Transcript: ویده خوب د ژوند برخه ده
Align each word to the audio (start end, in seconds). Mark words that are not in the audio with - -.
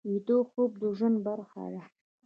ویده 0.09 0.37
خوب 0.49 0.71
د 0.81 0.83
ژوند 0.97 1.17
برخه 1.27 1.61
ده 1.73 1.81